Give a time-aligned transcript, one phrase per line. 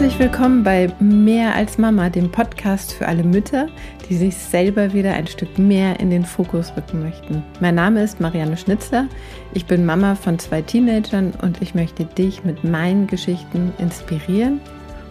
[0.00, 3.66] Herzlich willkommen bei Mehr als Mama, dem Podcast für alle Mütter,
[4.08, 7.42] die sich selber wieder ein Stück mehr in den Fokus rücken möchten.
[7.60, 9.08] Mein Name ist Marianne Schnitzler.
[9.52, 14.62] Ich bin Mama von zwei Teenagern und ich möchte dich mit meinen Geschichten inspirieren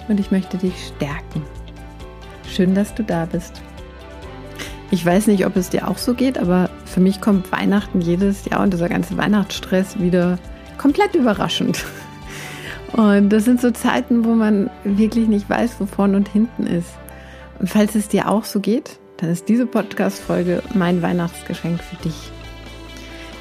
[0.07, 1.44] und ich möchte dich stärken.
[2.52, 3.62] Schön, dass du da bist.
[4.90, 8.46] Ich weiß nicht, ob es dir auch so geht, aber für mich kommt Weihnachten jedes
[8.46, 10.40] Jahr und dieser ganze Weihnachtsstress wieder
[10.80, 11.85] komplett überraschend.
[12.93, 16.89] Und das sind so Zeiten, wo man wirklich nicht weiß, wo vorne und hinten ist.
[17.59, 22.31] Und falls es dir auch so geht, dann ist diese Podcast-Folge mein Weihnachtsgeschenk für dich.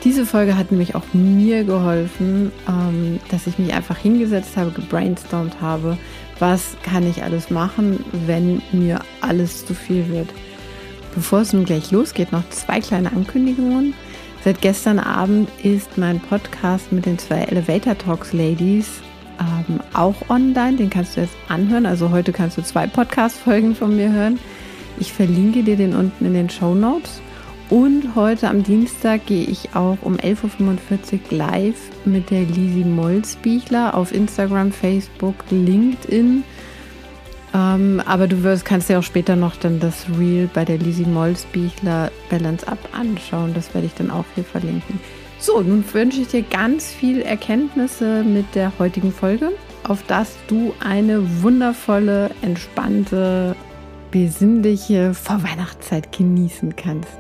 [0.05, 5.61] Diese Folge hat nämlich auch mir geholfen, ähm, dass ich mich einfach hingesetzt habe, gebrainstormt
[5.61, 5.99] habe,
[6.39, 10.29] was kann ich alles machen, wenn mir alles zu viel wird.
[11.15, 13.95] Bevor es nun gleich losgeht, noch zwei kleine Ankündigungen.
[14.45, 19.01] Seit gestern Abend ist mein Podcast mit den zwei Elevator Talks Ladies
[19.41, 20.77] ähm, auch online.
[20.77, 21.87] Den kannst du jetzt anhören.
[21.87, 24.39] Also heute kannst du zwei Podcast-Folgen von mir hören.
[24.99, 27.21] Ich verlinke dir den unten in den Show Notes.
[27.71, 33.95] Und heute am Dienstag gehe ich auch um 11.45 Uhr live mit der Lisi Molzbichler
[33.95, 36.45] auf Instagram, Facebook, LinkedIn.
[37.55, 41.05] Ähm, aber du wirst, kannst dir auch später noch dann das Reel bei der Lisi
[41.05, 43.53] Molzbichler Balance Up anschauen.
[43.53, 44.99] Das werde ich dann auch hier verlinken.
[45.41, 49.53] So, nun wünsche ich dir ganz viel Erkenntnisse mit der heutigen Folge,
[49.85, 53.55] auf dass du eine wundervolle, entspannte,
[54.11, 57.19] besinnliche Vorweihnachtszeit genießen kannst.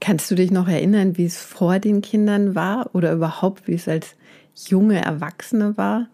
[0.00, 3.86] Kannst du dich noch erinnern, wie es vor den Kindern war oder überhaupt, wie es
[3.86, 4.16] als
[4.66, 6.08] junge Erwachsene war?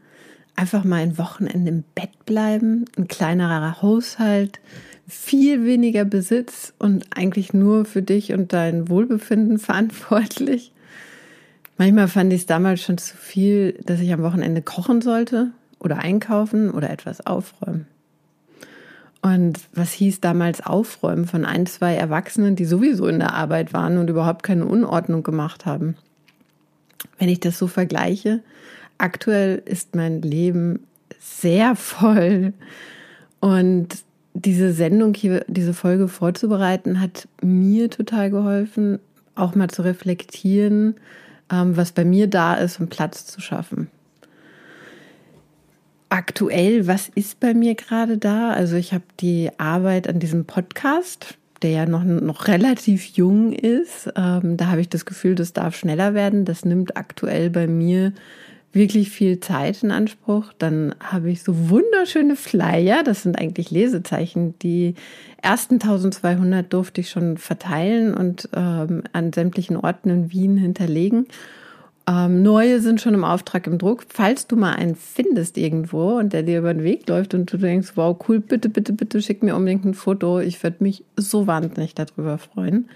[0.56, 4.60] Einfach mal ein Wochenende im Bett bleiben, ein kleinerer Haushalt,
[5.06, 10.72] viel weniger Besitz und eigentlich nur für dich und dein Wohlbefinden verantwortlich.
[11.76, 15.50] Manchmal fand ich es damals schon zu viel, dass ich am Wochenende kochen sollte
[15.80, 17.86] oder einkaufen oder etwas aufräumen.
[19.22, 23.96] Und was hieß damals Aufräumen von ein, zwei Erwachsenen, die sowieso in der Arbeit waren
[23.96, 25.96] und überhaupt keine Unordnung gemacht haben?
[27.18, 28.42] Wenn ich das so vergleiche,
[28.98, 30.86] aktuell ist mein Leben
[31.20, 32.52] sehr voll
[33.40, 38.98] und diese Sendung hier, diese Folge vorzubereiten, hat mir total geholfen,
[39.36, 40.96] auch mal zu reflektieren,
[41.50, 43.88] ähm, was bei mir da ist, um Platz zu schaffen.
[46.08, 48.50] Aktuell, was ist bei mir gerade da?
[48.50, 54.12] Also ich habe die Arbeit an diesem Podcast, der ja noch, noch relativ jung ist.
[54.16, 56.44] Ähm, da habe ich das Gefühl, das darf schneller werden.
[56.44, 58.12] Das nimmt aktuell bei mir
[58.74, 60.52] wirklich viel Zeit in Anspruch.
[60.58, 64.58] Dann habe ich so wunderschöne Flyer, das sind eigentlich Lesezeichen.
[64.58, 64.94] Die
[65.40, 71.26] ersten 1200 durfte ich schon verteilen und ähm, an sämtlichen Orten in Wien hinterlegen.
[72.06, 74.04] Ähm, neue sind schon im Auftrag im Druck.
[74.08, 77.56] Falls du mal einen findest irgendwo und der dir über den Weg läuft und du
[77.56, 80.40] denkst, wow, cool, bitte, bitte, bitte schick mir unbedingt ein Foto.
[80.40, 82.88] Ich würde mich so wahnsinnig darüber freuen.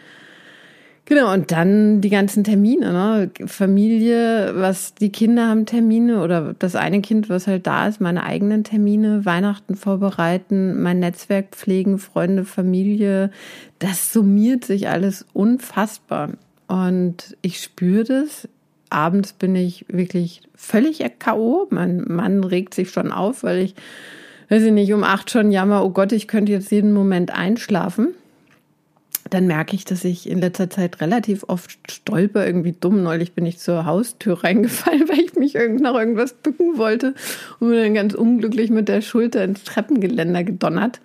[1.08, 3.30] Genau, und dann die ganzen Termine, ne?
[3.46, 8.24] Familie, was die Kinder haben Termine oder das eine Kind, was halt da ist, meine
[8.24, 13.30] eigenen Termine, Weihnachten vorbereiten, mein Netzwerk pflegen, Freunde, Familie,
[13.78, 16.32] das summiert sich alles unfassbar.
[16.66, 18.46] Und ich spüre das.
[18.90, 21.68] Abends bin ich wirklich völlig K.O.
[21.70, 23.74] Mein Mann regt sich schon auf, weil ich,
[24.50, 28.08] weiß ich nicht, um acht schon jammer, oh Gott, ich könnte jetzt jeden Moment einschlafen
[29.30, 33.02] dann merke ich, dass ich in letzter Zeit relativ oft stolper, irgendwie dumm.
[33.02, 37.14] Neulich bin ich zur Haustür reingefallen, weil ich mich nach irgendwas bücken wollte
[37.60, 41.00] und bin dann ganz unglücklich mit der Schulter ins Treppengeländer gedonnert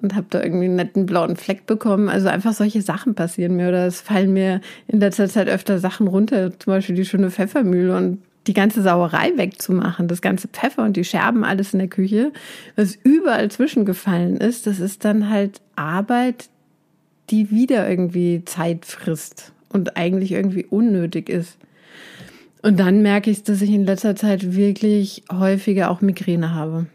[0.00, 2.08] und habe da irgendwie einen netten blauen Fleck bekommen.
[2.08, 6.08] Also einfach solche Sachen passieren mir oder es fallen mir in letzter Zeit öfter Sachen
[6.08, 10.96] runter, zum Beispiel die schöne Pfeffermühle und die ganze Sauerei wegzumachen, das ganze Pfeffer und
[10.96, 12.32] die Scherben, alles in der Küche,
[12.74, 16.48] was überall zwischengefallen ist, das ist dann halt Arbeit,
[17.30, 21.58] die wieder irgendwie Zeit frisst und eigentlich irgendwie unnötig ist.
[22.62, 26.86] Und dann merke ich, dass ich in letzter Zeit wirklich häufiger auch Migräne habe.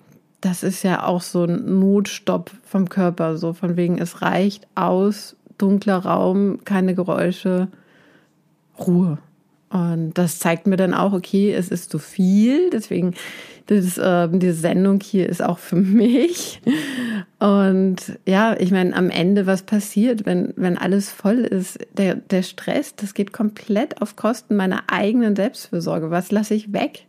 [0.41, 5.35] Das ist ja auch so ein Notstopp vom Körper, so von wegen, es reicht aus,
[5.57, 7.69] dunkler Raum, keine Geräusche,
[8.77, 9.17] Ruhe.
[9.75, 12.69] Und das zeigt mir dann auch, okay, es ist zu viel.
[12.69, 13.13] Deswegen,
[13.65, 16.61] das, äh, diese Sendung hier ist auch für mich.
[17.39, 21.77] Und ja, ich meine, am Ende, was passiert, wenn, wenn alles voll ist?
[21.97, 26.09] Der, der Stress, das geht komplett auf Kosten meiner eigenen Selbstfürsorge.
[26.09, 27.05] Was lasse ich weg?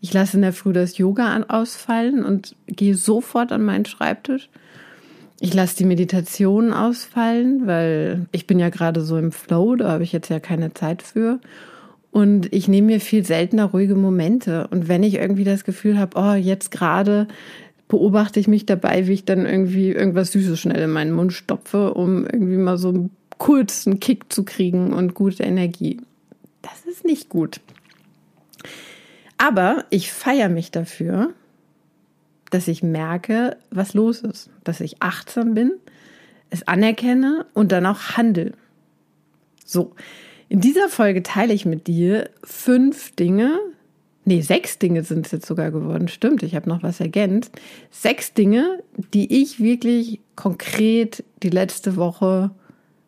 [0.00, 4.50] Ich lasse in der Früh das Yoga ausfallen und gehe sofort an meinen Schreibtisch.
[5.40, 10.04] Ich lasse die Meditation ausfallen, weil ich bin ja gerade so im Flow, da habe
[10.04, 11.40] ich jetzt ja keine Zeit für.
[12.14, 14.68] Und ich nehme mir viel seltener ruhige Momente.
[14.68, 17.26] Und wenn ich irgendwie das Gefühl habe, oh, jetzt gerade
[17.88, 21.92] beobachte ich mich dabei, wie ich dann irgendwie irgendwas Süßes schnell in meinen Mund stopfe,
[21.92, 26.00] um irgendwie mal so einen kurzen Kick zu kriegen und gute Energie.
[26.62, 27.60] Das ist nicht gut.
[29.36, 31.32] Aber ich feiere mich dafür,
[32.50, 35.72] dass ich merke, was los ist, dass ich achtsam bin,
[36.48, 38.52] es anerkenne und dann auch handle.
[39.64, 39.96] So,
[40.48, 43.58] in dieser Folge teile ich mit dir fünf Dinge,
[44.24, 47.52] nee, sechs Dinge sind es jetzt sogar geworden, stimmt, ich habe noch was ergänzt.
[47.90, 48.82] Sechs Dinge,
[49.12, 52.50] die ich wirklich konkret die letzte Woche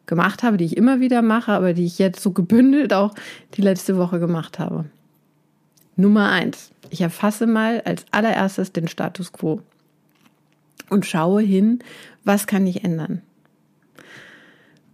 [0.06, 3.14] gemacht habe, die ich immer wieder mache, aber die ich jetzt so gebündelt auch
[3.54, 4.86] die letzte Woche gemacht habe.
[5.96, 6.70] Nummer eins.
[6.90, 9.60] Ich erfasse mal als allererstes den Status quo
[10.90, 11.80] und schaue hin,
[12.22, 13.22] was kann ich ändern.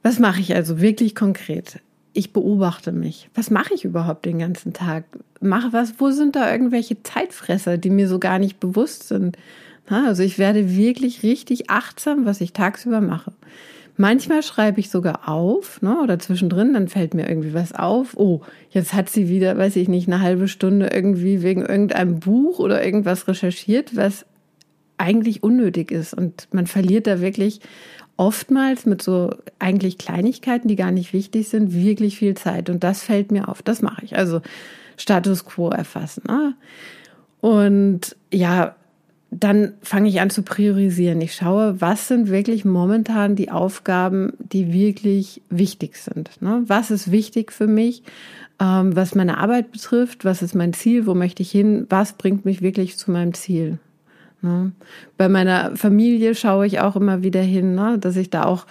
[0.03, 1.81] Was mache ich also wirklich konkret?
[2.15, 3.31] Ich beobachte mich.
[3.35, 5.05] Was mache ich überhaupt den ganzen Tag?
[5.41, 5.95] Mache was?
[5.99, 9.37] Wo sind da irgendwelche Zeitfresser, die mir so gar nicht bewusst sind?
[9.89, 13.33] Also ich werde wirklich richtig achtsam, was ich tagsüber mache.
[13.97, 18.17] Manchmal schreibe ich sogar auf, ne, oder zwischendrin, dann fällt mir irgendwie was auf.
[18.17, 22.59] Oh, jetzt hat sie wieder, weiß ich nicht, eine halbe Stunde irgendwie wegen irgendeinem Buch
[22.59, 24.25] oder irgendwas recherchiert, was
[24.97, 26.15] eigentlich unnötig ist.
[26.15, 27.61] Und man verliert da wirklich
[28.17, 32.71] oftmals mit so eigentlich Kleinigkeiten, die gar nicht wichtig sind, wirklich viel Zeit.
[32.71, 33.63] Und das fällt mir auf.
[33.63, 34.17] Das mache ich.
[34.17, 34.41] Also
[34.97, 36.23] Status quo erfassen.
[36.29, 36.55] Ne?
[37.41, 38.77] Und ja,
[39.31, 41.21] dann fange ich an zu priorisieren.
[41.23, 46.31] Ich schaue, was sind wirklich momentan die Aufgaben, die wirklich wichtig sind.
[46.43, 46.63] Ne?
[46.67, 48.03] Was ist wichtig für mich,
[48.61, 52.45] ähm, was meine Arbeit betrifft, was ist mein Ziel, wo möchte ich hin, was bringt
[52.45, 53.79] mich wirklich zu meinem Ziel.
[54.43, 54.73] Ne?
[55.17, 57.99] Bei meiner Familie schaue ich auch immer wieder hin, ne?
[57.99, 58.67] dass ich da auch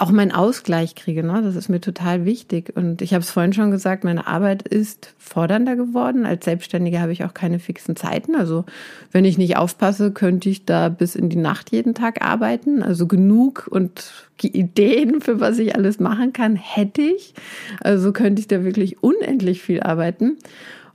[0.00, 1.22] auch meinen Ausgleich kriege.
[1.22, 1.42] Ne?
[1.42, 2.72] Das ist mir total wichtig.
[2.76, 6.26] Und ich habe es vorhin schon gesagt, meine Arbeit ist fordernder geworden.
[6.26, 8.34] Als Selbstständige habe ich auch keine fixen Zeiten.
[8.34, 8.64] Also
[9.12, 12.82] wenn ich nicht aufpasse, könnte ich da bis in die Nacht jeden Tag arbeiten.
[12.82, 17.34] Also genug und Ideen, für was ich alles machen kann, hätte ich.
[17.80, 20.36] Also könnte ich da wirklich unendlich viel arbeiten.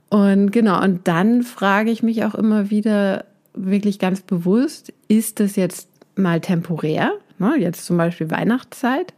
[0.08, 3.24] Und genau, und dann frage ich mich auch immer wieder
[3.54, 7.12] wirklich ganz bewusst, ist das jetzt mal temporär?
[7.38, 9.12] Ne, jetzt zum Beispiel Weihnachtszeit.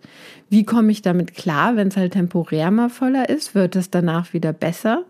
[0.49, 3.55] Wie komme ich damit klar, wenn es halt temporär mal voller ist?
[3.55, 5.05] Wird es danach wieder besser?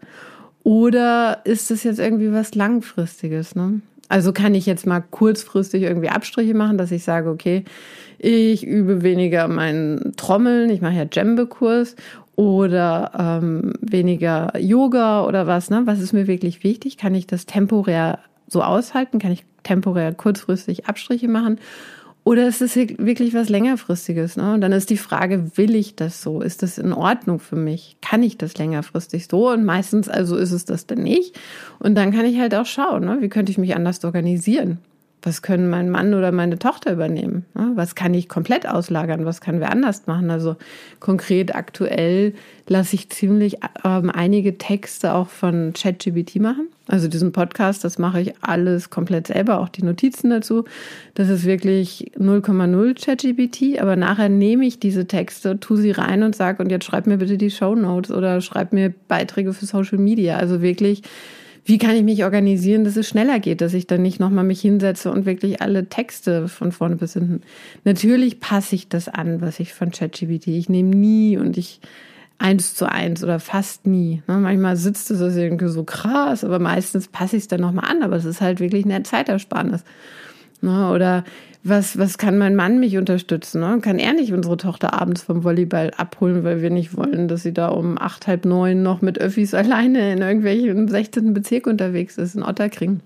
[0.64, 3.55] Oder ist es jetzt irgendwie was Langfristiges?
[3.55, 3.81] Ne?
[4.08, 7.64] Also kann ich jetzt mal kurzfristig irgendwie Abstriche machen, dass ich sage, okay,
[8.19, 11.94] ich übe weniger meinen Trommeln, ich mache ja Djembe-Kurs
[12.34, 15.82] oder ähm, weniger Yoga oder was, ne?
[15.84, 16.96] Was ist mir wirklich wichtig?
[16.96, 18.19] Kann ich das temporär
[18.49, 19.19] so aushalten?
[19.19, 21.59] Kann ich temporär kurzfristig Abstriche machen?
[22.27, 24.37] Oder ist es wirklich was längerfristiges?
[24.37, 24.55] Ne?
[24.55, 26.41] Und dann ist die Frage, will ich das so?
[26.41, 27.99] Ist das in Ordnung für mich?
[28.03, 29.51] Kann ich das längerfristig so?
[29.53, 31.39] Und meistens also ist es das dann nicht.
[31.79, 33.19] Und dann kann ich halt auch schauen, ne?
[33.21, 34.79] wie könnte ich mich anders organisieren?
[35.26, 37.44] Was können mein Mann oder meine Tochter übernehmen?
[37.55, 37.73] Ne?
[37.75, 39.25] Was kann ich komplett auslagern?
[39.25, 40.31] Was können wir anders machen?
[40.31, 40.55] Also
[41.00, 42.32] konkret aktuell
[42.69, 46.69] lasse ich ziemlich ähm, einige Texte auch von ChatGBT machen.
[46.87, 50.64] Also diesen Podcast, das mache ich alles komplett selber, auch die Notizen dazu.
[51.14, 56.37] Das ist wirklich 0,0 ChatGPT, aber nachher nehme ich diese Texte, tu sie rein und
[56.37, 59.99] sage, und jetzt schreib mir bitte die Show Notes oder schreib mir Beiträge für Social
[59.99, 60.37] Media.
[60.37, 61.02] Also wirklich,
[61.66, 64.61] wie kann ich mich organisieren, dass es schneller geht, dass ich dann nicht nochmal mich
[64.61, 67.42] hinsetze und wirklich alle Texte von vorne bis hinten.
[67.82, 70.46] Natürlich passe ich das an, was ich von ChatGPT.
[70.46, 71.80] Ich nehme nie und ich
[72.38, 74.23] eins zu eins oder fast nie.
[74.28, 74.37] Ne?
[74.37, 78.14] Manchmal sitzt es irgendwie so krass, aber meistens passe ich es dann nochmal an, aber
[78.14, 79.82] es ist halt wirklich eine Zeitersparnis.
[80.66, 80.90] Ne?
[80.92, 81.25] Oder
[81.64, 83.61] was, was kann mein Mann mich unterstützen?
[83.61, 83.78] Ne?
[83.80, 87.54] Kann er nicht unsere Tochter abends vom Volleyball abholen, weil wir nicht wollen, dass sie
[87.54, 91.32] da um acht, halb neun noch mit Öffis alleine in irgendwelchen 16.
[91.32, 93.00] Bezirk unterwegs ist, in Otterkring.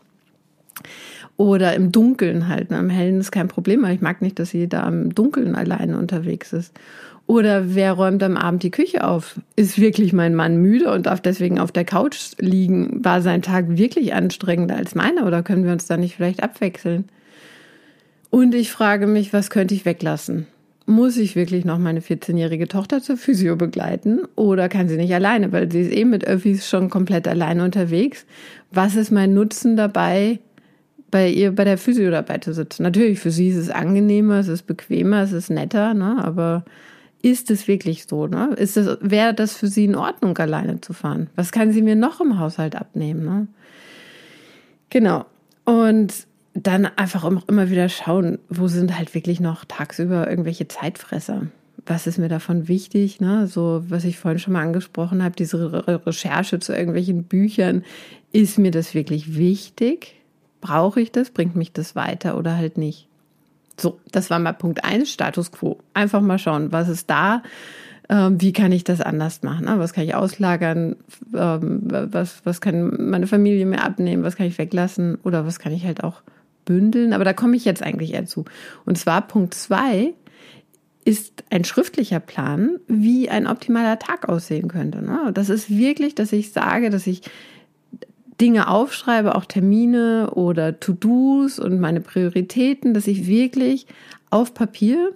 [1.37, 2.71] Oder im Dunkeln halt.
[2.71, 2.79] Ne?
[2.79, 5.99] Im Hellen ist kein Problem, aber ich mag nicht, dass sie da im Dunkeln alleine
[5.99, 6.75] unterwegs ist.
[7.27, 9.41] Oder wer räumt am Abend die Küche auf?
[9.55, 13.05] Ist wirklich mein Mann müde und darf deswegen auf der Couch liegen?
[13.05, 17.05] War sein Tag wirklich anstrengender als meiner oder können wir uns da nicht vielleicht abwechseln?
[18.31, 20.47] Und ich frage mich, was könnte ich weglassen?
[20.87, 25.53] Muss ich wirklich noch meine 14-jährige Tochter zur Physio begleiten oder kann sie nicht alleine,
[25.53, 28.25] weil sie ist eben mit Öffis schon komplett alleine unterwegs?
[28.73, 30.39] Was ist mein Nutzen dabei,
[31.11, 32.83] bei ihr bei der Physio dabei zu sitzen?
[32.85, 36.17] Natürlich, für sie ist es angenehmer, es ist bequemer, es ist netter, ne?
[36.25, 36.65] aber
[37.23, 38.27] ist es wirklich so?
[38.27, 38.55] Ne?
[38.57, 41.29] Ist das, wäre das für sie in Ordnung, alleine zu fahren?
[41.37, 43.25] Was kann sie mir noch im Haushalt abnehmen?
[43.25, 43.47] Ne?
[44.89, 45.27] Genau.
[45.65, 51.47] Und dann einfach immer wieder schauen, wo sind halt wirklich noch tagsüber irgendwelche Zeitfresser?
[51.87, 53.47] was ist mir davon wichtig, ne?
[53.47, 57.85] So, was ich vorhin schon mal angesprochen habe, diese Re Recherche zu irgendwelchen Büchern,
[58.33, 60.15] ist mir das wirklich wichtig?
[60.61, 61.31] Brauche ich das?
[61.31, 63.09] Bringt mich das weiter oder halt nicht?
[63.79, 65.79] So, das war mal Punkt eins Status quo.
[65.95, 67.43] Einfach mal schauen, was ist da?
[68.09, 69.65] Ähm, wie kann ich das anders machen?
[69.65, 69.79] Ne?
[69.79, 70.97] Was kann ich auslagern?
[71.35, 74.23] Ähm, was, was kann meine Familie mir abnehmen?
[74.23, 75.17] Was kann ich weglassen?
[75.23, 76.23] Oder was kann ich halt auch
[76.65, 77.13] bündeln?
[77.13, 78.45] Aber da komme ich jetzt eigentlich eher zu.
[78.85, 80.15] Und zwar Punkt zwei
[81.05, 85.03] ist ein schriftlicher Plan, wie ein optimaler Tag aussehen könnte.
[85.03, 85.31] Ne?
[85.33, 87.23] Das ist wirklich, dass ich sage, dass ich
[88.41, 93.87] Dinge aufschreibe, auch Termine oder To-Dos und meine Prioritäten, dass ich wirklich
[94.31, 95.13] auf Papier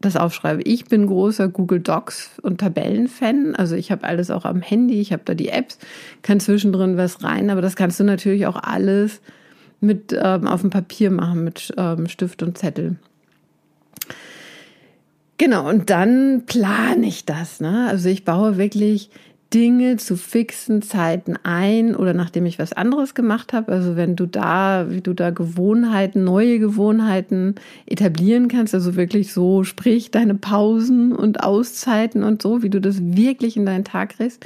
[0.00, 0.62] das aufschreibe.
[0.62, 3.56] Ich bin großer Google Docs und Tabellen-Fan.
[3.56, 5.78] Also ich habe alles auch am Handy, ich habe da die Apps,
[6.22, 9.20] kann zwischendrin was rein, aber das kannst du natürlich auch alles
[9.80, 12.96] mit ähm, auf dem Papier machen, mit ähm, Stift und Zettel.
[15.38, 17.60] Genau, und dann plane ich das.
[17.60, 17.86] Ne?
[17.88, 19.10] Also ich baue wirklich
[19.54, 23.72] Dinge zu fixen Zeiten ein oder nachdem ich was anderes gemacht habe.
[23.72, 27.54] Also wenn du da, wie du da Gewohnheiten, neue Gewohnheiten
[27.86, 33.00] etablieren kannst, also wirklich so, sprich deine Pausen und Auszeiten und so, wie du das
[33.00, 34.44] wirklich in deinen Tag kriegst.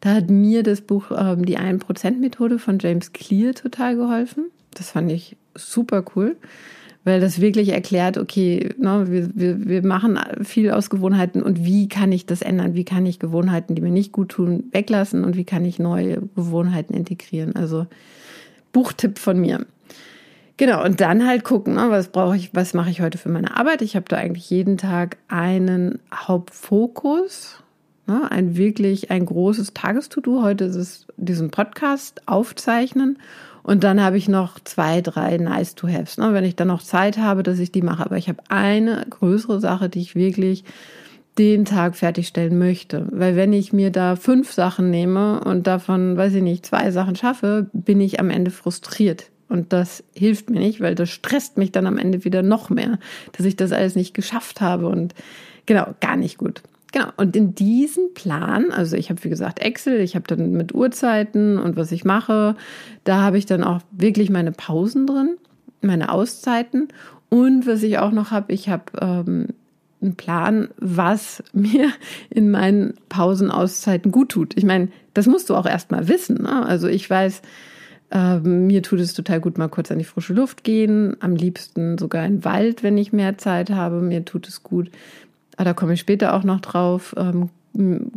[0.00, 4.46] Da hat mir das Buch ähm, Die 1%-Methode von James Clear total geholfen.
[4.74, 6.36] Das fand ich super cool
[7.04, 11.88] weil das wirklich erklärt, okay, ne, wir, wir, wir machen viel aus Gewohnheiten und wie
[11.88, 12.74] kann ich das ändern?
[12.74, 16.20] Wie kann ich Gewohnheiten, die mir nicht gut tun, weglassen und wie kann ich neue
[16.36, 17.56] Gewohnheiten integrieren?
[17.56, 17.86] Also
[18.72, 19.64] Buchtipp von mir.
[20.58, 23.56] Genau, und dann halt gucken, ne, was brauche ich, was mache ich heute für meine
[23.56, 23.80] Arbeit?
[23.80, 27.62] Ich habe da eigentlich jeden Tag einen Hauptfokus,
[28.06, 30.42] ne, ein wirklich ein großes Tagestudo.
[30.42, 33.18] Heute ist es diesen Podcast aufzeichnen
[33.70, 36.34] und dann habe ich noch zwei, drei nice to haves, ne?
[36.34, 38.04] wenn ich dann noch Zeit habe, dass ich die mache.
[38.04, 40.64] Aber ich habe eine größere Sache, die ich wirklich
[41.38, 43.06] den Tag fertigstellen möchte.
[43.12, 47.14] Weil wenn ich mir da fünf Sachen nehme und davon, weiß ich nicht, zwei Sachen
[47.14, 49.30] schaffe, bin ich am Ende frustriert.
[49.48, 52.98] Und das hilft mir nicht, weil das stresst mich dann am Ende wieder noch mehr,
[53.36, 55.14] dass ich das alles nicht geschafft habe und
[55.66, 56.60] genau, gar nicht gut.
[56.92, 60.74] Genau, und in diesem Plan, also ich habe wie gesagt Excel, ich habe dann mit
[60.74, 62.56] Uhrzeiten und was ich mache,
[63.04, 65.36] da habe ich dann auch wirklich meine Pausen drin,
[65.82, 66.88] meine Auszeiten
[67.28, 69.48] und was ich auch noch habe, ich habe ähm,
[70.02, 71.90] einen Plan, was mir
[72.28, 74.56] in meinen Pausenauszeiten gut tut.
[74.56, 76.42] Ich meine, das musst du auch erstmal wissen.
[76.42, 76.66] Ne?
[76.66, 77.42] Also ich weiß,
[78.10, 81.98] äh, mir tut es total gut, mal kurz an die frische Luft gehen, am liebsten
[81.98, 84.00] sogar in den Wald, wenn ich mehr Zeit habe.
[84.00, 84.90] Mir tut es gut,
[85.60, 87.50] ah, da komme ich später auch noch drauf, ähm,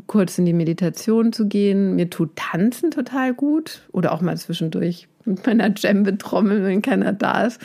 [0.08, 1.96] kurz in die Meditation zu gehen.
[1.96, 7.12] Mir tut Tanzen total gut oder auch mal zwischendurch mit meiner Djembe trommeln, wenn keiner
[7.12, 7.60] da ist.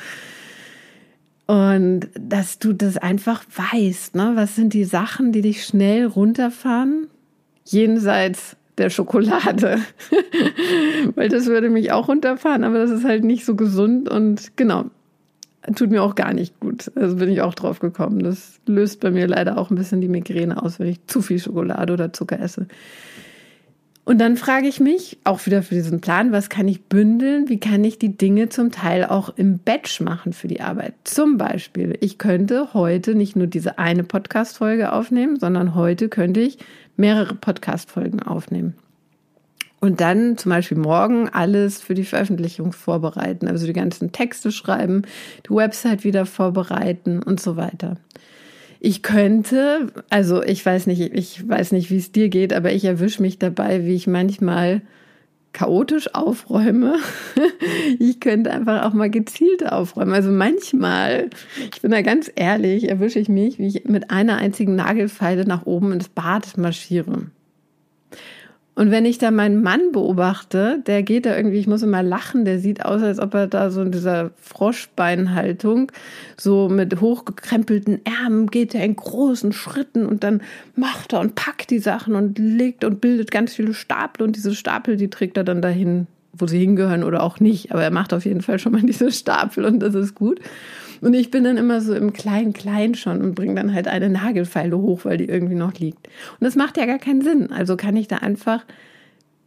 [1.47, 4.33] Und dass du das einfach weißt, ne?
[4.35, 7.07] Was sind die Sachen, die dich schnell runterfahren?
[7.65, 9.81] Jenseits der Schokolade.
[11.15, 14.09] Weil das würde mich auch runterfahren, aber das ist halt nicht so gesund.
[14.09, 14.87] Und genau,
[15.75, 16.91] tut mir auch gar nicht gut.
[16.95, 18.21] Also bin ich auch drauf gekommen.
[18.21, 21.39] Das löst bei mir leider auch ein bisschen die Migräne aus, wenn ich zu viel
[21.39, 22.67] Schokolade oder Zucker esse.
[24.05, 27.51] Und dann frage ich mich, auch wieder für diesen Plan, was kann ich bündeln?
[27.51, 30.95] Wie kann ich die Dinge zum Teil auch im Batch machen für die Arbeit?
[31.05, 36.57] Zum Beispiel, ich könnte heute nicht nur diese eine Podcast-Folge aufnehmen, sondern heute könnte ich
[36.97, 38.75] mehrere Podcast-Folgen aufnehmen.
[39.81, 45.03] Und dann zum Beispiel morgen alles für die Veröffentlichung vorbereiten, also die ganzen Texte schreiben,
[45.47, 47.97] die Website wieder vorbereiten und so weiter.
[48.81, 52.85] Ich könnte, also ich weiß nicht, ich weiß nicht, wie es dir geht, aber ich
[52.85, 54.83] erwische mich dabei, wie ich manchmal
[55.53, 56.97] chaotisch aufräume.
[57.99, 60.13] Ich könnte einfach auch mal gezielt aufräumen.
[60.13, 61.31] Also manchmal,
[61.73, 65.67] ich bin da ganz ehrlich, erwische ich mich, wie ich mit einer einzigen Nagelfeile nach
[65.67, 67.31] oben ins Bad marschiere.
[68.79, 72.45] Und wenn ich da meinen Mann beobachte, der geht da irgendwie, ich muss immer lachen,
[72.45, 75.91] der sieht aus, als ob er da so in dieser Froschbeinhaltung,
[76.37, 80.43] so mit hochgekrempelten Ärmen geht er in großen Schritten und dann
[80.77, 84.55] macht er und packt die Sachen und legt und bildet ganz viele Stapel und diese
[84.55, 87.73] Stapel, die trägt er dann dahin, wo sie hingehören oder auch nicht.
[87.73, 90.39] Aber er macht auf jeden Fall schon mal diese Stapel und das ist gut.
[91.01, 94.79] Und ich bin dann immer so im Klein-Klein schon und bringe dann halt eine Nagelfeile
[94.79, 96.07] hoch, weil die irgendwie noch liegt.
[96.07, 97.53] Und das macht ja gar keinen Sinn.
[97.53, 98.65] Also kann ich da einfach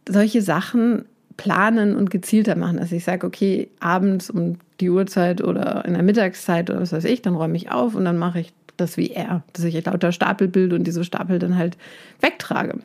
[0.08, 1.04] solche Sachen
[1.36, 2.78] planen und gezielter machen.
[2.78, 7.04] Also ich sage, okay, abends um die Uhrzeit oder in der Mittagszeit oder was weiß
[7.04, 10.12] ich, dann räume ich auf und dann mache ich das wie er, dass ich lauter
[10.12, 11.76] Stapel bilde und diese Stapel dann halt
[12.20, 12.78] wegtrage.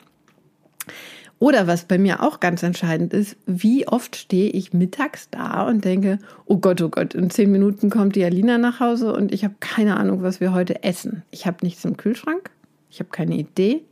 [1.40, 5.84] Oder was bei mir auch ganz entscheidend ist, wie oft stehe ich mittags da und
[5.84, 9.44] denke, oh Gott, oh Gott, in zehn Minuten kommt die Alina nach Hause und ich
[9.44, 11.22] habe keine Ahnung, was wir heute essen.
[11.30, 12.50] Ich habe nichts im Kühlschrank.
[12.90, 13.82] Ich habe keine Idee.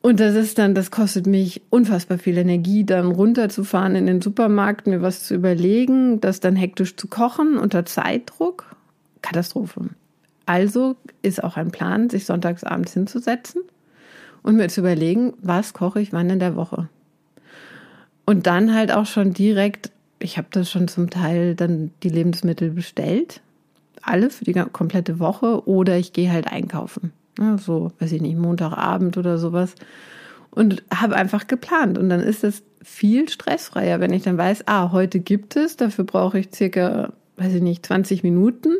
[0.00, 4.86] Und das ist dann, das kostet mich unfassbar viel Energie, dann runterzufahren in den Supermarkt,
[4.86, 8.74] mir was zu überlegen, das dann hektisch zu kochen unter Zeitdruck.
[9.22, 9.90] Katastrophe.
[10.46, 13.62] Also ist auch ein Plan, sich sonntags abends hinzusetzen
[14.44, 16.88] und mir zu überlegen, was koche ich wann in der Woche.
[18.24, 22.70] Und dann halt auch schon direkt, ich habe das schon zum Teil dann die Lebensmittel
[22.70, 23.40] bestellt,
[24.02, 27.12] alle für die komplette Woche oder ich gehe halt einkaufen.
[27.38, 29.74] Ja, so, weiß ich nicht, Montagabend oder sowas.
[30.50, 31.98] Und habe einfach geplant.
[31.98, 36.04] Und dann ist es viel stressfreier, wenn ich dann weiß, ah, heute gibt es, dafür
[36.04, 38.76] brauche ich circa, weiß ich nicht, 20 Minuten.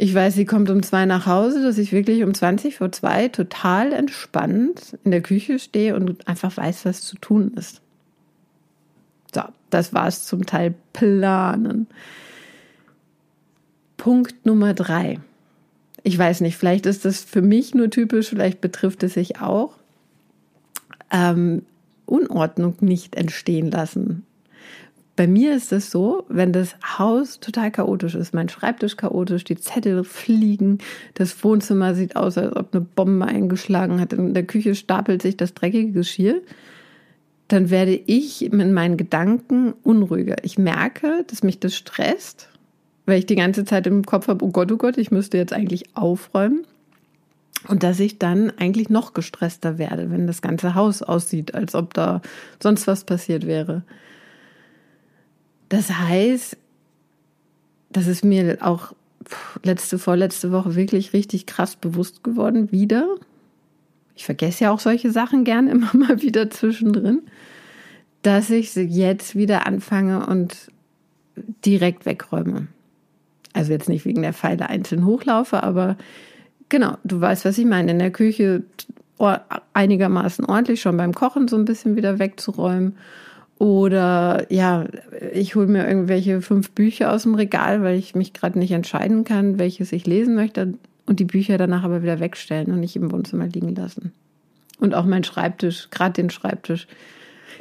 [0.00, 3.26] Ich weiß, sie kommt um zwei nach Hause, dass ich wirklich um 20 vor zwei
[3.26, 7.80] total entspannt in der Küche stehe und einfach weiß, was zu tun ist.
[9.34, 11.88] So, das war es zum Teil planen.
[13.96, 15.18] Punkt Nummer drei.
[16.04, 19.74] Ich weiß nicht, vielleicht ist das für mich nur typisch, vielleicht betrifft es sich auch.
[21.10, 21.62] Ähm,
[22.06, 24.24] Unordnung nicht entstehen lassen.
[25.18, 29.56] Bei mir ist es so, wenn das Haus total chaotisch ist, mein Schreibtisch chaotisch, die
[29.56, 30.78] Zettel fliegen,
[31.14, 35.36] das Wohnzimmer sieht aus, als ob eine Bombe eingeschlagen hat, in der Küche stapelt sich
[35.36, 36.40] das dreckige Geschirr,
[37.48, 40.36] dann werde ich mit meinen Gedanken unruhiger.
[40.44, 42.48] Ich merke, dass mich das stresst
[43.08, 45.54] weil ich die ganze Zeit im Kopf habe, oh Gott, oh Gott, ich müsste jetzt
[45.54, 46.66] eigentlich aufräumen.
[47.66, 51.94] Und dass ich dann eigentlich noch gestresster werde, wenn das ganze Haus aussieht, als ob
[51.94, 52.20] da
[52.62, 53.82] sonst was passiert wäre.
[55.68, 56.56] Das heißt,
[57.90, 58.94] das ist mir auch
[59.62, 63.16] letzte, vorletzte Woche wirklich richtig krass bewusst geworden, wieder.
[64.14, 67.22] Ich vergesse ja auch solche Sachen gern immer mal wieder zwischendrin,
[68.22, 70.70] dass ich jetzt wieder anfange und
[71.64, 72.66] direkt wegräume.
[73.52, 75.96] Also jetzt nicht wegen der Pfeile einzeln hochlaufe, aber
[76.68, 77.92] genau, du weißt, was ich meine.
[77.92, 78.64] In der Küche
[79.72, 82.96] einigermaßen ordentlich, schon beim Kochen so ein bisschen wieder wegzuräumen.
[83.58, 84.86] Oder ja,
[85.32, 89.24] ich hole mir irgendwelche fünf Bücher aus dem Regal, weil ich mich gerade nicht entscheiden
[89.24, 90.74] kann, welches ich lesen möchte.
[91.06, 94.12] Und die Bücher danach aber wieder wegstellen und nicht im Wohnzimmer liegen lassen.
[94.78, 96.86] Und auch mein Schreibtisch, gerade den Schreibtisch,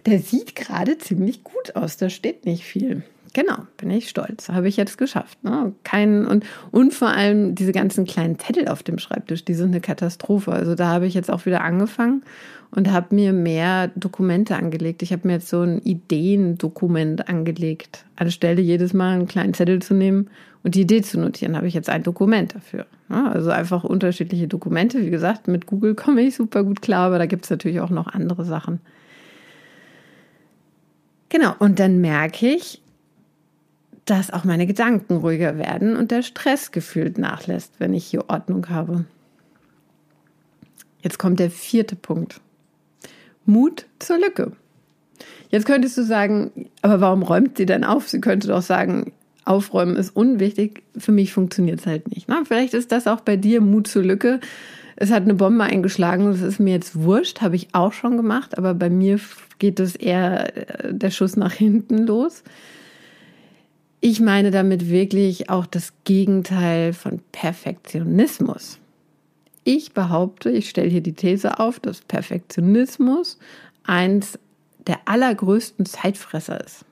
[0.05, 1.97] der sieht gerade ziemlich gut aus.
[1.97, 3.03] Da steht nicht viel.
[3.37, 4.49] Genau, bin ich stolz.
[4.49, 5.43] Habe ich jetzt geschafft.
[5.43, 5.71] Ne?
[5.83, 9.79] Kein, und, und vor allem diese ganzen kleinen Zettel auf dem Schreibtisch, die sind eine
[9.79, 10.51] Katastrophe.
[10.51, 12.23] Also da habe ich jetzt auch wieder angefangen
[12.71, 15.03] und habe mir mehr Dokumente angelegt.
[15.03, 18.05] Ich habe mir jetzt so ein Ideendokument angelegt.
[18.15, 20.31] Anstelle jedes Mal einen kleinen Zettel zu nehmen
[20.63, 22.87] und die Idee zu notieren, habe ich jetzt ein Dokument dafür.
[23.07, 23.31] Ne?
[23.31, 25.05] Also einfach unterschiedliche Dokumente.
[25.05, 27.91] Wie gesagt, mit Google komme ich super gut klar, aber da gibt es natürlich auch
[27.91, 28.79] noch andere Sachen.
[31.29, 32.81] Genau, und dann merke ich,
[34.09, 38.69] dass auch meine Gedanken ruhiger werden und der Stress gefühlt nachlässt, wenn ich hier Ordnung
[38.69, 39.05] habe.
[41.01, 42.41] Jetzt kommt der vierte Punkt.
[43.45, 44.53] Mut zur Lücke.
[45.49, 48.09] Jetzt könntest du sagen, aber warum räumt sie denn auf?
[48.09, 49.13] Sie könnte doch sagen,
[49.45, 50.83] aufräumen ist unwichtig.
[50.97, 52.27] Für mich funktioniert es halt nicht.
[52.27, 54.39] Na, vielleicht ist das auch bei dir Mut zur Lücke.
[54.95, 58.57] Es hat eine Bombe eingeschlagen, das ist mir jetzt wurscht, habe ich auch schon gemacht,
[58.57, 59.19] aber bei mir
[59.59, 62.43] geht es eher äh, der Schuss nach hinten los.
[63.99, 68.79] Ich meine damit wirklich auch das Gegenteil von Perfektionismus.
[69.63, 73.37] Ich behaupte, ich stelle hier die These auf, dass Perfektionismus
[73.83, 74.39] eins
[74.85, 76.85] der allergrößten Zeitfresser ist.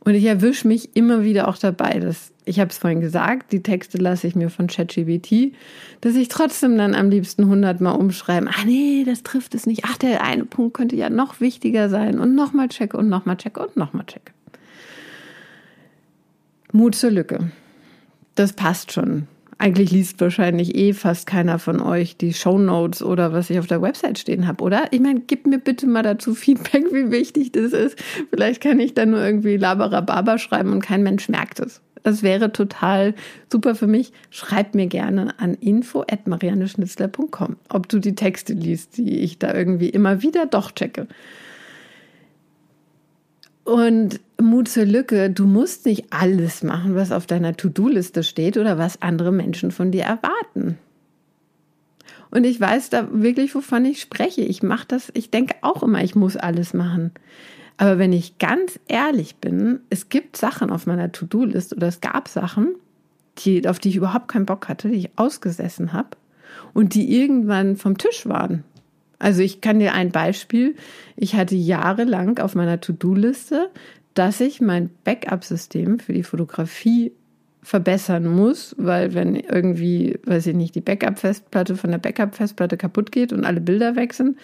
[0.00, 3.62] Und ich erwische mich immer wieder auch dabei, dass ich habe es vorhin gesagt, die
[3.62, 5.52] Texte lasse ich mir von ChatGBT,
[6.00, 8.48] dass ich trotzdem dann am liebsten hundertmal umschreiben.
[8.48, 9.82] Ah nee, das trifft es nicht.
[9.84, 13.60] Ach, der eine Punkt könnte ja noch wichtiger sein und nochmal checke und nochmal checke
[13.60, 14.35] und nochmal checke.
[16.76, 17.50] Mut zur Lücke.
[18.34, 19.28] Das passt schon.
[19.56, 23.66] Eigentlich liest wahrscheinlich eh fast keiner von euch die Show Notes oder was ich auf
[23.66, 24.88] der Website stehen habe, oder?
[24.90, 27.98] Ich meine, gib mir bitte mal dazu Feedback, wie wichtig das ist.
[28.28, 31.80] Vielleicht kann ich da nur irgendwie Labarababa schreiben und kein Mensch merkt es.
[32.02, 33.14] Das wäre total
[33.50, 34.12] super für mich.
[34.28, 40.20] Schreib mir gerne an info@marianneschnitzler.com, ob du die Texte liest, die ich da irgendwie immer
[40.20, 41.06] wieder doch checke.
[43.66, 48.78] Und Mut zur Lücke, du musst nicht alles machen, was auf deiner To-Do-Liste steht oder
[48.78, 50.78] was andere Menschen von dir erwarten.
[52.30, 54.42] Und ich weiß da wirklich, wovon ich spreche.
[54.42, 57.10] Ich mache das, ich denke auch immer, ich muss alles machen.
[57.76, 62.28] Aber wenn ich ganz ehrlich bin, es gibt Sachen auf meiner To-Do-Liste oder es gab
[62.28, 62.76] Sachen,
[63.38, 66.10] die, auf die ich überhaupt keinen Bock hatte, die ich ausgesessen habe
[66.72, 68.62] und die irgendwann vom Tisch waren.
[69.18, 70.74] Also ich kann dir ein Beispiel.
[71.16, 73.70] Ich hatte jahrelang auf meiner To-Do-Liste,
[74.14, 77.12] dass ich mein Backup-System für die Fotografie
[77.62, 83.32] verbessern muss, weil wenn irgendwie, weiß ich nicht, die Backup-Festplatte von der Backup-Festplatte kaputt geht
[83.32, 84.38] und alle Bilder weg sind.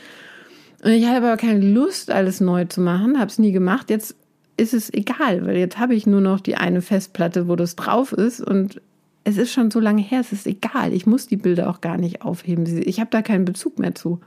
[0.83, 3.91] Und ich habe aber keine Lust, alles neu zu machen, habe es nie gemacht.
[3.91, 4.17] Jetzt
[4.57, 8.13] ist es egal, weil jetzt habe ich nur noch die eine Festplatte, wo das drauf
[8.13, 8.81] ist und
[9.25, 10.93] es ist schon so lange her, es ist egal.
[10.93, 12.67] Ich muss die Bilder auch gar nicht aufheben.
[12.85, 14.21] Ich habe da keinen Bezug mehr zu.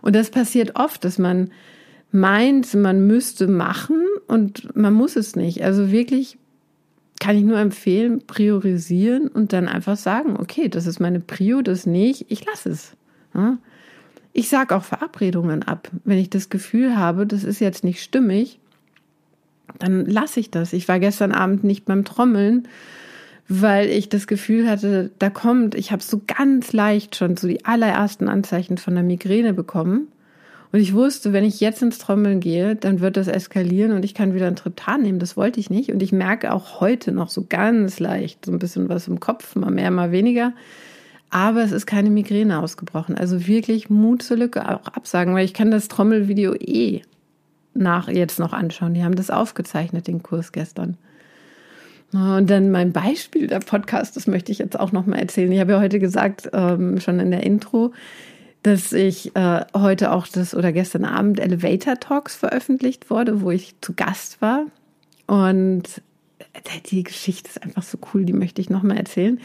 [0.00, 1.50] Und das passiert oft, dass man
[2.10, 5.62] meint, man müsste machen und man muss es nicht.
[5.64, 6.38] Also wirklich
[7.20, 11.86] kann ich nur empfehlen, priorisieren und dann einfach sagen, okay, das ist meine Prio, das
[11.86, 12.96] nicht, ich lasse es.
[14.32, 15.88] Ich sage auch Verabredungen ab.
[16.04, 18.58] Wenn ich das Gefühl habe, das ist jetzt nicht stimmig,
[19.78, 20.72] dann lasse ich das.
[20.72, 22.66] Ich war gestern Abend nicht beim Trommeln,
[23.48, 27.64] weil ich das Gefühl hatte, da kommt, ich habe so ganz leicht schon so die
[27.64, 30.08] allerersten Anzeichen von der Migräne bekommen.
[30.72, 34.14] Und ich wusste, wenn ich jetzt ins Trommeln gehe, dann wird das eskalieren und ich
[34.14, 35.18] kann wieder einen Triptan nehmen.
[35.18, 35.92] Das wollte ich nicht.
[35.92, 39.54] Und ich merke auch heute noch so ganz leicht so ein bisschen was im Kopf,
[39.54, 40.54] mal mehr, mal weniger.
[41.28, 43.18] Aber es ist keine Migräne ausgebrochen.
[43.18, 47.02] Also wirklich Mut zur Lücke auch absagen, weil ich kann das Trommelvideo eh
[47.74, 48.94] nach jetzt noch anschauen.
[48.94, 50.96] Die haben das aufgezeichnet, den Kurs gestern.
[52.12, 55.50] Und dann mein Beispiel der Podcast, das möchte ich jetzt auch noch mal erzählen.
[55.50, 57.92] Ich habe ja heute gesagt, ähm, schon in der Intro,
[58.62, 63.74] dass ich äh, heute auch das oder gestern Abend Elevator Talks veröffentlicht wurde, wo ich
[63.80, 64.66] zu Gast war.
[65.26, 65.84] Und
[66.38, 69.40] äh, die Geschichte ist einfach so cool, die möchte ich nochmal erzählen.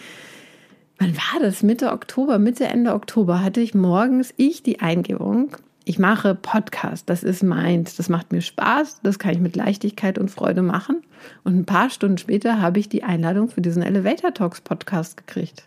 [1.00, 1.64] Wann war das?
[1.64, 5.56] Mitte Oktober, Mitte, Ende Oktober hatte ich morgens ich die Eingebung.
[5.90, 10.20] Ich mache Podcast, das ist meins, das macht mir Spaß, das kann ich mit Leichtigkeit
[10.20, 11.02] und Freude machen.
[11.46, 15.64] Und ein paar Stunden später habe ich die Einladung für diesen Elevator Talks Podcast gekriegt.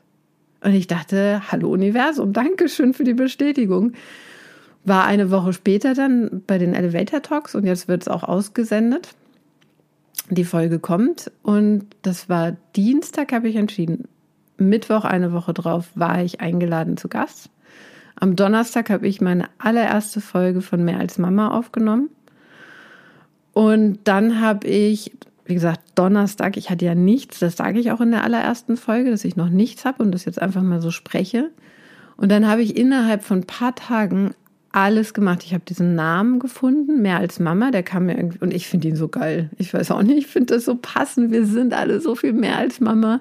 [0.62, 3.94] Und ich dachte, hallo Universum, danke schön für die Bestätigung.
[4.84, 9.08] War eine Woche später dann bei den Elevator Talks und jetzt wird es auch ausgesendet.
[10.28, 14.06] Die Folge kommt und das war Dienstag, habe ich entschieden.
[14.58, 17.48] Mittwoch, eine Woche drauf, war ich eingeladen zu Gast.
[18.16, 22.10] Am Donnerstag habe ich meine allererste Folge von Mehr als Mama aufgenommen.
[23.52, 25.12] Und dann habe ich
[25.50, 29.10] wie gesagt, Donnerstag, ich hatte ja nichts, das sage ich auch in der allerersten Folge,
[29.10, 31.50] dass ich noch nichts habe und das jetzt einfach mal so spreche.
[32.16, 34.30] Und dann habe ich innerhalb von ein paar Tagen
[34.70, 35.42] alles gemacht.
[35.44, 38.88] Ich habe diesen Namen gefunden, mehr als Mama, der kam mir irgendwie, und ich finde
[38.88, 39.50] ihn so geil.
[39.58, 41.32] Ich weiß auch nicht, ich finde das so passend.
[41.32, 43.20] Wir sind alle so viel mehr als Mama.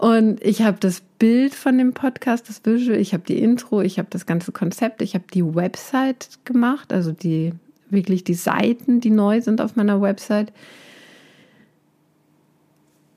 [0.00, 3.98] Und ich habe das Bild von dem Podcast, das Visual, ich habe die Intro, ich
[3.98, 7.52] habe das ganze Konzept, ich habe die Website gemacht, also die
[7.90, 10.54] wirklich die Seiten, die neu sind auf meiner Website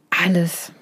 [0.10, 0.74] alles.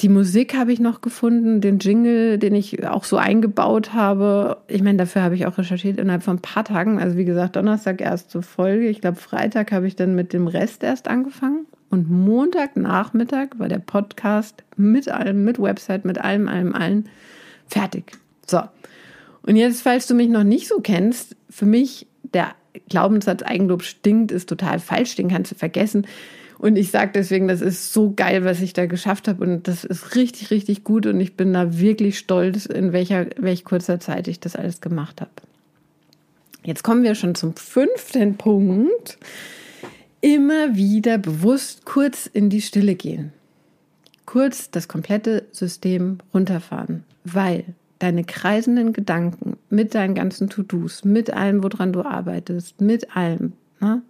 [0.00, 4.58] Die Musik habe ich noch gefunden, den Jingle, den ich auch so eingebaut habe.
[4.68, 7.00] Ich meine, dafür habe ich auch recherchiert innerhalb von ein paar Tagen.
[7.00, 8.86] Also wie gesagt, Donnerstag erste Folge.
[8.88, 11.64] Ich glaube, Freitag habe ich dann mit dem Rest erst angefangen.
[11.90, 17.04] Und Montagnachmittag war der Podcast mit allem, mit Website, mit allem, allem, allem
[17.66, 18.12] fertig.
[18.46, 18.60] So.
[19.42, 22.54] Und jetzt, falls du mich noch nicht so kennst, für mich der
[22.88, 26.06] Glaubenssatz Eigenlob stinkt, ist total falsch, den kannst du vergessen.
[26.58, 29.44] Und ich sage deswegen, das ist so geil, was ich da geschafft habe.
[29.44, 31.06] Und das ist richtig, richtig gut.
[31.06, 35.20] Und ich bin da wirklich stolz, in welcher, welch kurzer Zeit ich das alles gemacht
[35.20, 35.30] habe.
[36.64, 39.18] Jetzt kommen wir schon zum fünften Punkt.
[40.20, 43.32] Immer wieder bewusst kurz in die Stille gehen.
[44.26, 47.64] Kurz das komplette System runterfahren, weil
[48.00, 54.02] deine kreisenden Gedanken mit deinen ganzen To-Dos, mit allem, woran du arbeitest, mit allem, ne,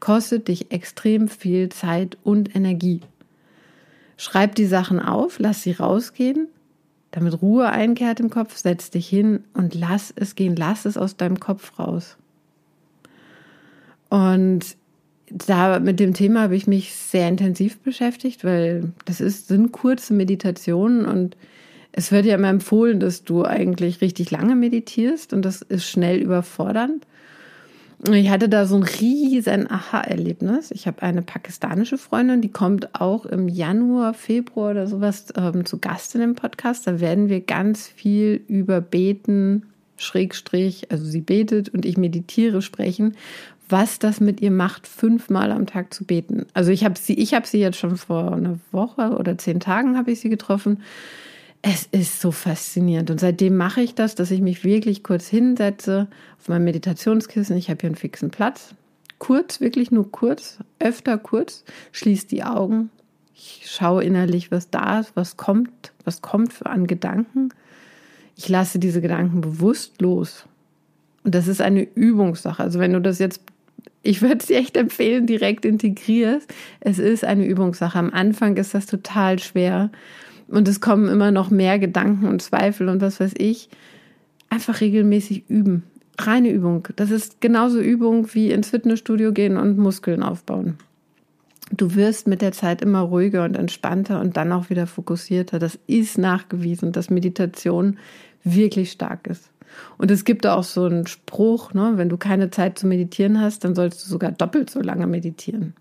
[0.00, 3.00] kostet dich extrem viel Zeit und Energie.
[4.16, 6.48] Schreib die Sachen auf, lass sie rausgehen,
[7.10, 11.16] damit Ruhe einkehrt im Kopf, setz dich hin und lass es gehen, lass es aus
[11.16, 12.16] deinem Kopf raus.
[14.08, 14.76] Und
[15.30, 20.14] da mit dem Thema habe ich mich sehr intensiv beschäftigt, weil das ist, sind kurze
[20.14, 21.36] Meditationen und
[21.92, 26.18] es wird ja immer empfohlen, dass du eigentlich richtig lange meditierst und das ist schnell
[26.18, 27.06] überfordernd.
[28.10, 30.72] Ich hatte da so ein riesen Aha-Erlebnis.
[30.72, 35.78] Ich habe eine pakistanische Freundin, die kommt auch im Januar, Februar oder sowas ähm, zu
[35.78, 36.86] Gast in dem Podcast.
[36.86, 39.66] Da werden wir ganz viel über Beten,
[39.98, 43.14] Schrägstrich, also sie betet und ich meditiere sprechen,
[43.72, 46.46] was das mit ihr macht, fünfmal am Tag zu beten.
[46.52, 49.96] Also ich habe sie, ich habe sie jetzt schon vor einer Woche oder zehn Tagen
[49.96, 50.82] habe ich sie getroffen.
[51.62, 53.10] Es ist so faszinierend.
[53.10, 56.08] Und seitdem mache ich das, dass ich mich wirklich kurz hinsetze
[56.38, 57.56] auf mein Meditationskissen.
[57.56, 58.74] Ich habe hier einen fixen Platz.
[59.18, 62.90] Kurz, wirklich nur kurz, öfter kurz, schließe die Augen.
[63.34, 67.50] Ich schaue innerlich, was da ist, was kommt, was kommt an Gedanken.
[68.36, 70.46] Ich lasse diese Gedanken bewusst los.
[71.24, 72.62] Und das ist eine Übungssache.
[72.62, 73.42] Also wenn du das jetzt
[74.02, 76.52] ich würde es dir echt empfehlen, direkt integrierst.
[76.80, 77.98] Es ist eine Übungssache.
[77.98, 79.90] Am Anfang ist das total schwer
[80.48, 83.68] und es kommen immer noch mehr Gedanken und Zweifel und was weiß ich.
[84.50, 85.84] Einfach regelmäßig üben.
[86.18, 86.88] Reine Übung.
[86.96, 90.76] Das ist genauso Übung wie ins Fitnessstudio gehen und Muskeln aufbauen.
[91.74, 95.58] Du wirst mit der Zeit immer ruhiger und entspannter und dann auch wieder fokussierter.
[95.58, 97.98] Das ist nachgewiesen, dass Meditation
[98.44, 99.51] wirklich stark ist.
[99.98, 103.64] Und es gibt auch so einen Spruch, ne, wenn du keine Zeit zu meditieren hast,
[103.64, 105.74] dann sollst du sogar doppelt so lange meditieren.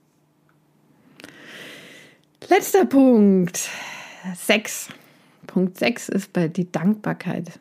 [2.49, 3.69] Letzter Punkt.
[4.35, 4.89] Sechs.
[5.47, 7.59] Punkt sechs ist bei die Dankbarkeit.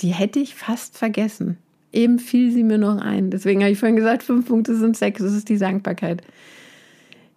[0.00, 1.58] Die hätte ich fast vergessen.
[1.92, 3.30] Eben fiel sie mir noch ein.
[3.30, 5.20] Deswegen habe ich vorhin gesagt, fünf Punkte sind sechs.
[5.20, 6.22] Das ist die Dankbarkeit.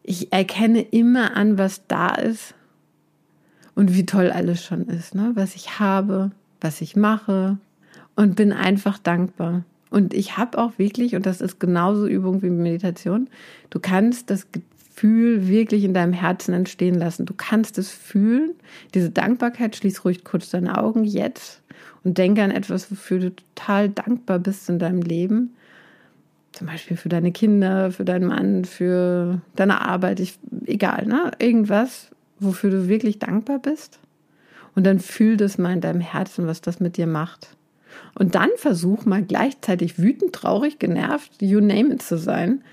[0.03, 2.53] Ich erkenne immer an, was da ist
[3.75, 5.31] und wie toll alles schon ist, ne?
[5.35, 7.57] was ich habe, was ich mache,
[8.15, 9.63] und bin einfach dankbar.
[9.89, 13.30] Und ich habe auch wirklich, und das ist genauso Übung wie Meditation,
[13.69, 14.47] du kannst das
[14.95, 17.25] Gefühl wirklich in deinem Herzen entstehen lassen.
[17.25, 18.51] Du kannst es fühlen.
[18.93, 21.62] Diese Dankbarkeit, schließ ruhig kurz deine Augen jetzt
[22.04, 25.54] und denke an etwas, wofür du total dankbar bist in deinem Leben.
[26.54, 31.32] Zum Beispiel für deine Kinder, für deinen Mann, für deine Arbeit, ich, egal, ne?
[31.39, 33.99] Irgendwas, wofür du wirklich dankbar bist.
[34.75, 37.49] Und dann fühl das mal in deinem Herzen, was das mit dir macht.
[38.17, 42.63] Und dann versuch mal gleichzeitig wütend, traurig, genervt, you name it zu sein.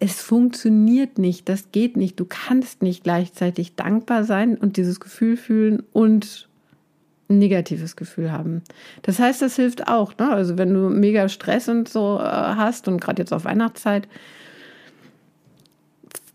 [0.00, 2.18] Es funktioniert nicht, das geht nicht.
[2.20, 6.48] Du kannst nicht gleichzeitig dankbar sein und dieses Gefühl fühlen und
[7.28, 8.62] ein negatives Gefühl haben.
[9.02, 10.16] Das heißt, das hilft auch.
[10.18, 10.30] Ne?
[10.30, 14.08] Also wenn du mega Stress und so äh, hast und gerade jetzt auf Weihnachtszeit,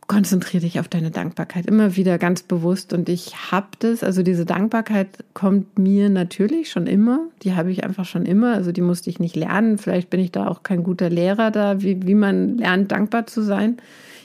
[0.10, 2.94] konzentriere dich auf deine Dankbarkeit immer wieder ganz bewusst.
[2.94, 7.28] Und ich habe das, also diese Dankbarkeit kommt mir natürlich schon immer.
[7.44, 8.56] Die habe ich einfach schon immer.
[8.56, 9.78] Also die musste ich nicht lernen.
[9.78, 13.44] Vielleicht bin ich da auch kein guter Lehrer da, wie, wie man lernt, dankbar zu
[13.44, 13.78] sein.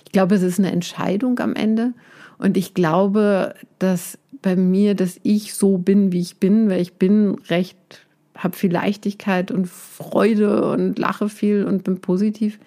[0.06, 1.92] Ich glaube, es ist eine Entscheidung am Ende.
[2.38, 6.94] Und ich glaube, dass bei mir, dass ich so bin, wie ich bin, weil ich
[6.94, 12.58] bin recht, habe viel Leichtigkeit und Freude und lache viel und bin positiv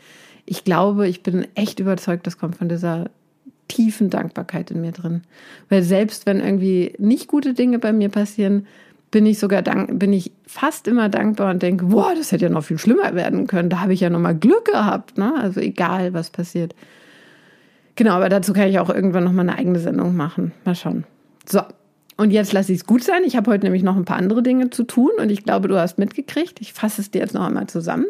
[0.47, 3.09] ich glaube, ich bin echt überzeugt, das kommt von dieser
[3.67, 5.21] tiefen Dankbarkeit in mir drin.
[5.69, 8.65] Weil selbst wenn irgendwie nicht gute Dinge bei mir passieren,
[9.11, 12.49] bin ich sogar dank, bin ich fast immer dankbar und denke, boah, das hätte ja
[12.49, 13.69] noch viel schlimmer werden können.
[13.69, 15.33] Da habe ich ja noch mal Glück gehabt, ne?
[15.37, 16.73] Also egal, was passiert.
[17.95, 20.53] Genau, aber dazu kann ich auch irgendwann noch mal eine eigene Sendung machen.
[20.63, 21.03] Mal schauen.
[21.47, 21.61] So.
[22.15, 23.23] Und jetzt lasse ich es gut sein.
[23.25, 25.79] Ich habe heute nämlich noch ein paar andere Dinge zu tun und ich glaube, du
[25.79, 26.61] hast mitgekriegt.
[26.61, 28.05] Ich fasse es dir jetzt noch einmal zusammen.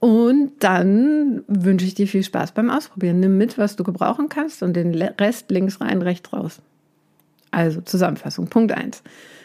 [0.00, 3.20] Und dann wünsche ich dir viel Spaß beim Ausprobieren.
[3.20, 6.60] Nimm mit, was du gebrauchen kannst und den Rest links rein, rechts raus.
[7.50, 8.48] Also Zusammenfassung.
[8.48, 9.02] Punkt 1.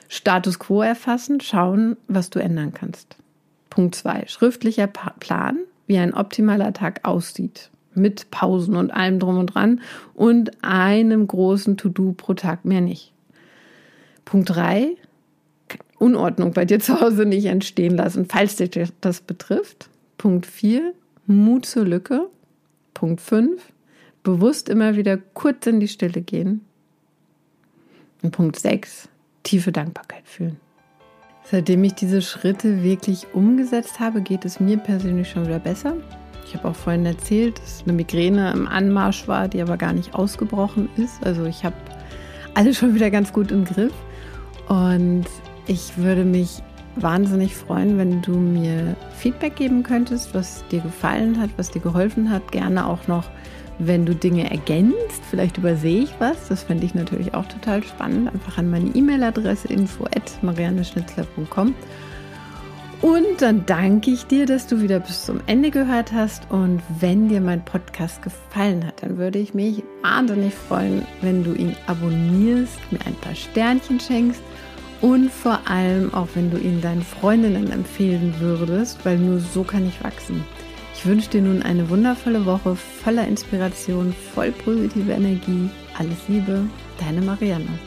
[0.08, 3.18] Status quo erfassen, schauen, was du ändern kannst.
[3.70, 4.28] Punkt 2.
[4.28, 7.70] Schriftlicher Plan, wie ein optimaler Tag aussieht.
[7.94, 9.82] Mit Pausen und allem drum und dran
[10.13, 13.13] und einem großen To-Do pro Tag, mehr nicht.
[14.24, 14.96] Punkt 3.
[15.98, 19.89] Unordnung bei dir zu Hause nicht entstehen lassen, falls dich das betrifft.
[20.17, 20.93] Punkt 4,
[21.28, 22.30] Mut zur Lücke.
[22.93, 23.62] Punkt 5,
[24.23, 26.65] bewusst immer wieder kurz in die Stille gehen.
[28.21, 29.10] Und Punkt 6,
[29.43, 30.58] tiefe Dankbarkeit fühlen.
[31.43, 35.95] Seitdem ich diese Schritte wirklich umgesetzt habe, geht es mir persönlich schon wieder besser.
[36.47, 40.15] Ich habe auch vorhin erzählt, dass eine Migräne im Anmarsch war, die aber gar nicht
[40.15, 41.23] ausgebrochen ist.
[41.23, 41.75] Also ich habe
[42.56, 43.93] alles schon wieder ganz gut im Griff.
[44.67, 45.25] Und
[45.67, 46.63] ich würde mich
[46.95, 52.29] wahnsinnig freuen, wenn du mir Feedback geben könntest, was dir gefallen hat, was dir geholfen
[52.29, 52.51] hat.
[52.51, 53.29] Gerne auch noch,
[53.79, 55.21] wenn du Dinge ergänzt.
[55.29, 56.47] Vielleicht übersehe ich was.
[56.47, 58.34] Das fände ich natürlich auch total spannend.
[58.34, 61.75] Einfach an meine E-Mail-Adresse info.marianneschnitzler.com.
[63.01, 66.49] Und dann danke ich dir, dass du wieder bis zum Ende gehört hast.
[66.49, 71.53] Und wenn dir mein Podcast gefallen hat, dann würde ich mich wahnsinnig freuen, wenn du
[71.53, 74.41] ihn abonnierst, mir ein paar Sternchen schenkst
[75.01, 79.88] und vor allem auch, wenn du ihn deinen Freundinnen empfehlen würdest, weil nur so kann
[79.88, 80.43] ich wachsen.
[80.95, 85.69] Ich wünsche dir nun eine wundervolle Woche voller Inspiration, voll positive Energie.
[85.97, 86.62] Alles Liebe,
[86.99, 87.79] deine Marianne.